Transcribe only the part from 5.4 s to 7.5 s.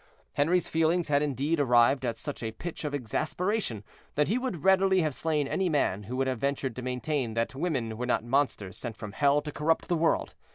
any man who would have ventured to maintain